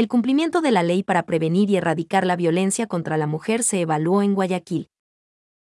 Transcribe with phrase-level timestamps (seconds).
[0.00, 3.82] El cumplimiento de la ley para prevenir y erradicar la violencia contra la mujer se
[3.82, 4.88] evaluó en Guayaquil.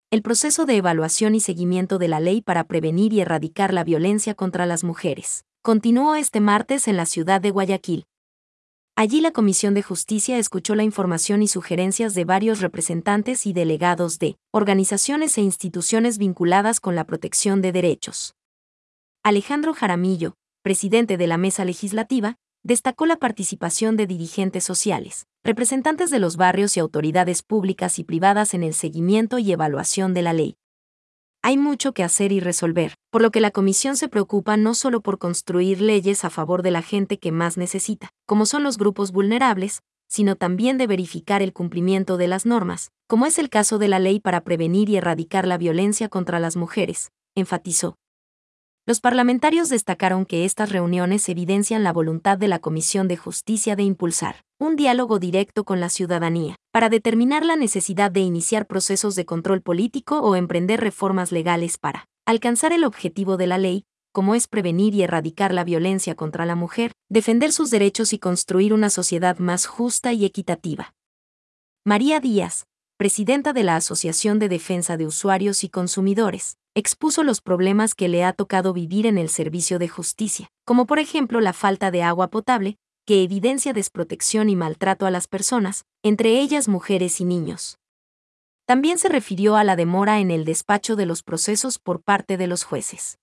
[0.10, 4.34] El proceso de evaluación y seguimiento de la ley para prevenir y erradicar la violencia
[4.34, 8.08] contra las mujeres continuó este martes en la ciudad de Guayaquil.
[8.96, 14.18] Allí la Comisión de Justicia escuchó la información y sugerencias de varios representantes y delegados
[14.18, 18.34] de organizaciones e instituciones vinculadas con la protección de derechos.
[19.22, 26.20] Alejandro Jaramillo, presidente de la mesa legislativa, destacó la participación de dirigentes sociales, representantes de
[26.20, 30.56] los barrios y autoridades públicas y privadas en el seguimiento y evaluación de la ley.
[31.42, 35.02] Hay mucho que hacer y resolver, por lo que la Comisión se preocupa no solo
[35.02, 39.12] por construir leyes a favor de la gente que más necesita, como son los grupos
[39.12, 43.90] vulnerables, sino también de verificar el cumplimiento de las normas, como es el caso de
[43.90, 47.98] la ley para prevenir y erradicar la violencia contra las mujeres, enfatizó.
[48.86, 53.84] Los parlamentarios destacaron que estas reuniones evidencian la voluntad de la Comisión de Justicia de
[53.84, 59.26] impulsar un diálogo directo con la ciudadanía, para determinar la necesidad de iniciar procesos de
[59.26, 64.48] control político o emprender reformas legales para alcanzar el objetivo de la ley, como es
[64.48, 69.38] prevenir y erradicar la violencia contra la mujer, defender sus derechos y construir una sociedad
[69.38, 70.94] más justa y equitativa.
[71.84, 72.66] María Díaz,
[72.98, 78.24] presidenta de la Asociación de Defensa de Usuarios y Consumidores, expuso los problemas que le
[78.24, 82.30] ha tocado vivir en el servicio de justicia, como por ejemplo la falta de agua
[82.30, 87.78] potable, que evidencia desprotección y maltrato a las personas, entre ellas mujeres y niños.
[88.66, 92.48] También se refirió a la demora en el despacho de los procesos por parte de
[92.48, 93.20] los jueces.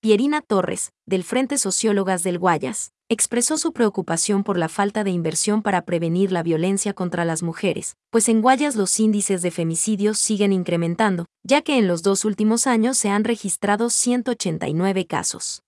[0.00, 5.62] Pierina Torres, del Frente Sociólogas del Guayas, expresó su preocupación por la falta de inversión
[5.62, 10.52] para prevenir la violencia contra las mujeres, pues en Guayas los índices de femicidios siguen
[10.52, 15.62] incrementando, ya que en los dos últimos años se han registrado 189 casos.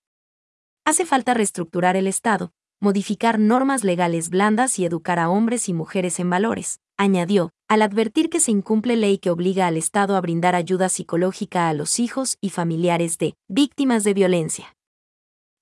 [0.85, 6.19] Hace falta reestructurar el Estado, modificar normas legales blandas y educar a hombres y mujeres
[6.19, 10.53] en valores, añadió, al advertir que se incumple ley que obliga al Estado a brindar
[10.53, 14.75] ayuda psicológica a los hijos y familiares de víctimas de violencia.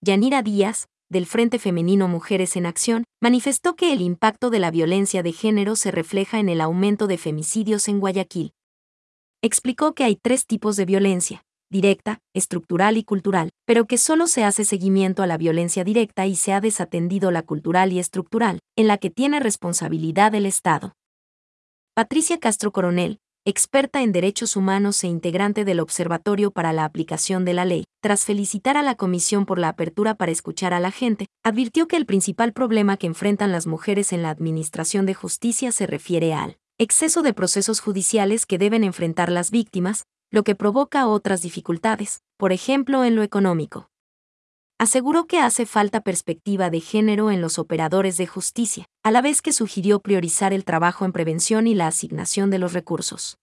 [0.01, 5.23] Yanira Díaz, del Frente Femenino Mujeres en Acción, manifestó que el impacto de la violencia
[5.23, 8.53] de género se refleja en el aumento de femicidios en Guayaquil.
[9.41, 14.43] Explicó que hay tres tipos de violencia, directa, estructural y cultural, pero que solo se
[14.43, 18.87] hace seguimiento a la violencia directa y se ha desatendido la cultural y estructural, en
[18.87, 20.93] la que tiene responsabilidad el Estado.
[21.95, 27.53] Patricia Castro Coronel, experta en derechos humanos e integrante del Observatorio para la Aplicación de
[27.53, 31.25] la Ley, tras felicitar a la Comisión por la apertura para escuchar a la gente,
[31.43, 35.87] advirtió que el principal problema que enfrentan las mujeres en la Administración de Justicia se
[35.87, 41.41] refiere al exceso de procesos judiciales que deben enfrentar las víctimas, lo que provoca otras
[41.41, 43.89] dificultades, por ejemplo en lo económico
[44.79, 49.41] aseguró que hace falta perspectiva de género en los operadores de justicia, a la vez
[49.41, 53.37] que sugirió priorizar el trabajo en prevención y la asignación de los recursos.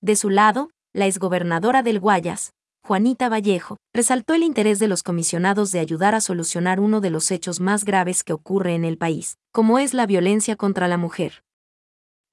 [0.00, 2.52] De su lado, la exgobernadora del Guayas,
[2.86, 7.32] Juanita Vallejo, resaltó el interés de los comisionados de ayudar a solucionar uno de los
[7.32, 11.42] hechos más graves que ocurre en el país, como es la violencia contra la mujer.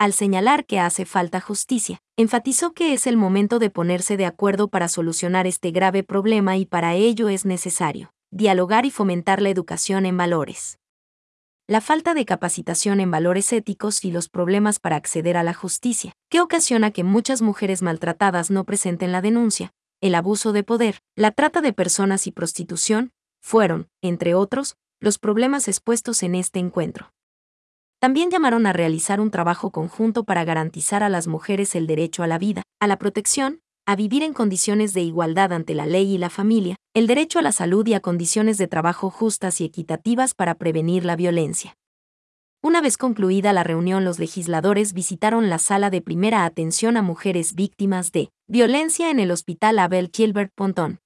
[0.02, 4.68] Al señalar que hace falta justicia, enfatizó que es el momento de ponerse de acuerdo
[4.68, 10.08] para solucionar este grave problema y para ello es necesario dialogar y fomentar la educación
[10.08, 10.80] en valores.
[11.68, 16.14] La falta de capacitación en valores éticos y los problemas para acceder a la justicia,
[16.32, 21.30] que ocasiona que muchas mujeres maltratadas no presenten la denuncia, el abuso de poder, la
[21.30, 27.12] trata de personas y prostitución, fueron, entre otros, los problemas expuestos en este encuentro.
[28.02, 32.28] También llamaron a realizar un trabajo conjunto para garantizar a las mujeres el derecho a
[32.28, 36.18] la vida, a la protección, a vivir en condiciones de igualdad ante la ley y
[36.18, 40.34] la familia, el derecho a la salud y a condiciones de trabajo justas y equitativas
[40.34, 41.76] para prevenir la violencia.
[42.64, 47.54] Una vez concluida la reunión, los legisladores visitaron la sala de primera atención a mujeres
[47.54, 50.98] víctimas de violencia en el Hospital Abel Gilbert Pontón,